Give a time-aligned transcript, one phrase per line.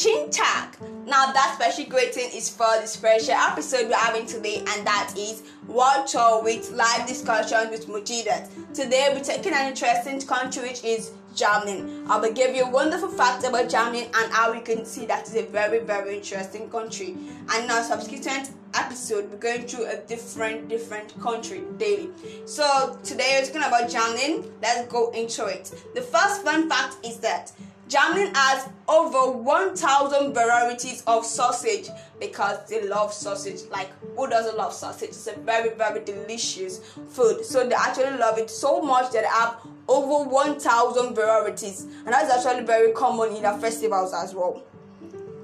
[0.00, 0.76] Guten Tag.
[1.06, 5.42] Now that special greeting is for the special episode we're having today, and that is
[5.66, 8.48] World Tour with live discussion with Mujidat.
[8.72, 12.04] Today we're taking an interesting country which is Germany.
[12.08, 15.34] I will give you wonderful facts about Germany and how we can see that is
[15.34, 17.16] a very very interesting country.
[17.52, 22.10] And our subsequent episode, we're going through a different different country daily.
[22.44, 24.48] So today we're talking about Germany.
[24.62, 25.72] Let's go into it.
[25.96, 27.50] The first fun fact is that
[27.88, 31.88] Germany has over 1,000 varieties of sausage
[32.20, 33.62] because they love sausage.
[33.70, 35.10] Like, who doesn't love sausage?
[35.10, 36.80] It's a very, very delicious
[37.10, 37.44] food.
[37.44, 39.56] So, they actually love it so much that they have
[39.88, 44.62] over 1,000 varieties, and that's actually very common in their festivals as well.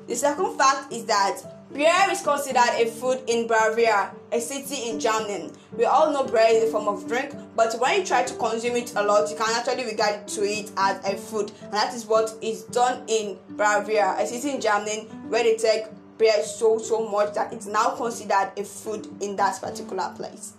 [0.06, 1.40] The second fact is that
[1.72, 5.50] beer is considered a food in Bavaria, a city in Germany.
[5.76, 8.76] We all know beer is a form of drink, but when you try to consume
[8.76, 12.06] it a lot, you can actually regard to it as a food, and that is
[12.06, 15.86] what is done in Bavaria, a city in Germany where they take
[16.18, 20.52] beer so so much that it's now considered a food in that particular place.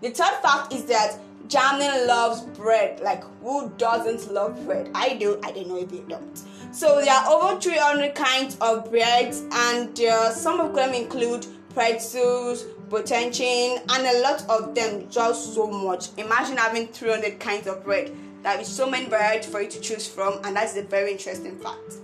[0.00, 3.00] The third fact is that Germany loves bread.
[3.00, 4.90] Like, who doesn't love bread?
[4.94, 5.38] I do.
[5.42, 6.42] I don't know if you don't.
[6.72, 12.64] So there are over 300 kinds of breads, and uh, some of them include pretzels,
[12.88, 15.10] Brötchen, and a lot of them.
[15.10, 16.08] Just so much.
[16.16, 18.12] Imagine having 300 kinds of bread.
[18.42, 21.58] There is so many varieties for you to choose from, and that's a very interesting
[21.58, 21.96] fact.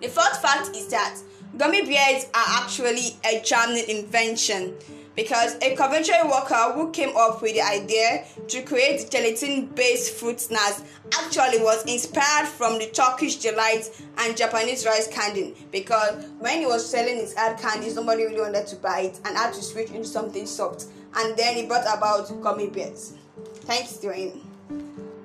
[0.00, 1.16] The fourth fact is that
[1.56, 4.74] gummy bears are actually a German invention
[5.14, 10.82] because a confectionery worker who came up with the idea to create gelatin-based fruit snacks
[11.18, 16.88] actually was inspired from the Turkish delight and Japanese rice candy because when he was
[16.88, 20.08] selling his hard candies, nobody really wanted to buy it and had to switch into
[20.08, 20.86] something soft.
[21.16, 23.14] And then he brought about gummy bears.
[23.66, 24.40] Thanks him.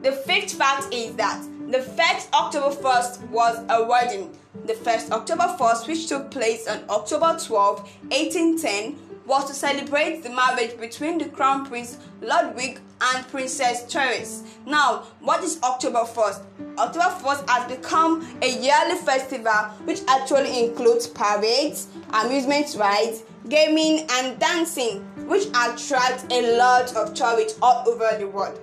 [0.01, 4.35] The fifth fact is that the first Oktoberfest was a wedding.
[4.65, 10.75] The first Oktoberfest, which took place on October 12, 1810, was to celebrate the marriage
[10.79, 14.43] between the Crown Prince Ludwig and Princess Therese.
[14.65, 16.41] Now, what is Oktoberfest?
[16.79, 19.53] October 1st has become a yearly festival
[19.85, 27.59] which actually includes parades, amusement rides, gaming, and dancing, which attracts a lot of tourists
[27.61, 28.59] all over the world.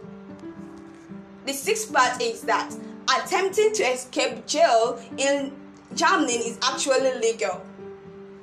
[1.47, 2.75] The sixth part is that
[3.16, 5.53] attempting to escape jail in
[5.94, 7.65] Germany is actually legal.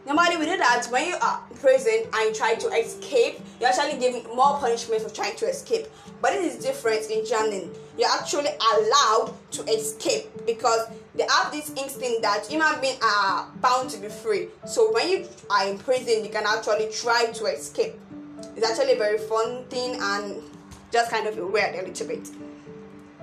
[0.06, 3.69] Normally, we know that when you are in prison and you try to escape, you're
[3.69, 5.88] actually given more punishment for trying to escape.
[6.22, 7.69] But it is different in Germany.
[7.97, 13.90] You're actually allowed to escape because they have this instinct that human beings are bound
[13.92, 14.47] to be free.
[14.66, 17.94] So when you are in prison, you can actually try to escape.
[18.56, 20.42] It's actually a very fun thing and
[20.92, 22.30] just kind of weird a little bit.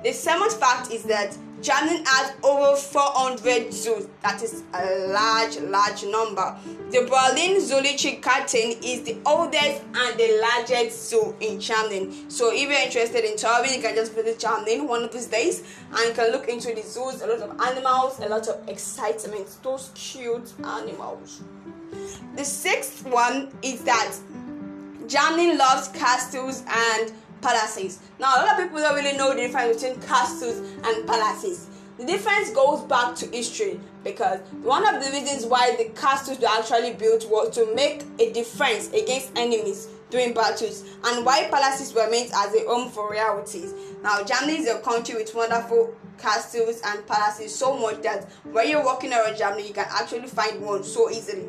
[0.03, 4.09] The seventh fact is that Germany has over 400 zoos.
[4.23, 6.57] That is a large, large number.
[6.91, 12.25] The Berlin Zoological Garden is the oldest and the largest zoo in Germany.
[12.29, 15.63] So if you're interested in traveling, you can just visit Germany one of these days
[15.93, 17.21] and you can look into the zoos.
[17.21, 19.59] A lot of animals, a lot of excitement.
[19.63, 21.43] Those cute animals.
[22.37, 24.17] The sixth one is that
[25.07, 27.99] Germany loves castles and palaces.
[28.19, 31.69] Now, a lot of people don't really know the difference between castles and palaces.
[31.99, 36.47] The difference goes back to history because one of the reasons why the castles were
[36.47, 42.11] actually built was to make a defense against enemies during battles and why palaces were
[42.11, 43.75] meant as a home for royalties.
[44.03, 48.85] Now, Germany is a country with wonderful castles and palaces so much that when you're
[48.85, 51.47] walking around Germany, you can actually find one so easily.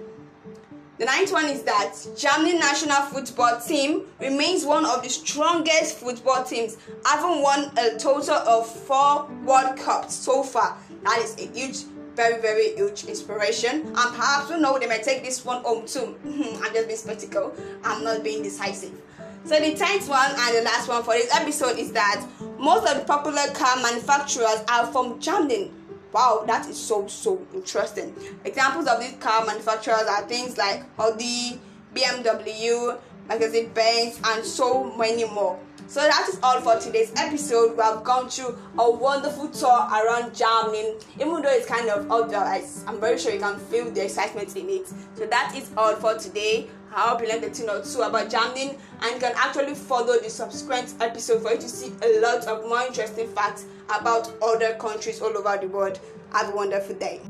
[1.02, 6.44] The ninth one is that Germany national football team remains one of the strongest football
[6.44, 10.78] teams, having won a total of four World Cups so far.
[11.04, 11.86] That is a huge,
[12.16, 13.82] very, very huge inspiration.
[13.82, 16.20] And perhaps you know they may take this one home too.
[16.24, 17.52] I'm just being spectacle.
[17.84, 18.94] I'm not being decisive.
[19.44, 22.24] So the tenth one and the last one for this episode is that
[22.60, 25.72] most of the popular car manufacturers are from Germany.
[26.14, 28.14] Wow, that is so so interesting.
[28.44, 31.60] Examples of these car manufacturers are things like Audi,
[31.96, 32.98] BMW,
[33.30, 35.58] Mercedes Benz, and so many more.
[35.88, 37.76] So that is all for today's episode.
[37.78, 40.96] We have gone through a wonderful tour around Germany.
[41.20, 44.70] Even though it's kind of outdoors, I'm very sure you can feel the excitement in
[44.70, 44.88] it.
[45.16, 46.70] So that is all for today.
[46.94, 50.20] I hope you learned a thing or two about Germany and you can actually follow
[50.20, 54.74] the subsequent episode for you to see a lot of more interesting facts about other
[54.76, 56.00] countries all over the world.
[56.34, 57.22] Have a wonderful day.